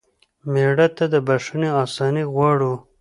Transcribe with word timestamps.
مړه 0.51 0.87
ته 0.97 1.05
د 1.13 1.15
بښنې 1.27 1.69
آساني 1.83 2.23
غواړو 2.33 2.73